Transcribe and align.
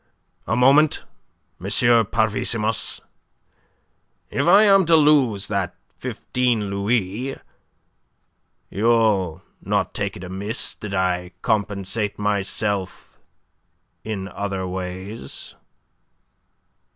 "A 0.47 0.55
moment, 0.55 1.03
M. 1.59 1.67
Parvissimus. 2.07 3.01
If 4.31 4.47
I 4.47 4.63
am 4.63 4.83
to 4.87 4.95
lose 4.95 5.47
that 5.47 5.75
fifteen 5.99 6.71
louis... 6.71 7.35
you'll 8.71 9.43
not 9.61 9.93
take 9.93 10.17
it 10.17 10.23
amiss 10.23 10.73
that 10.73 10.95
I 10.95 11.33
compensate 11.43 12.17
myself 12.17 13.19
in 14.03 14.27
other 14.27 14.67
ways?" 14.67 15.53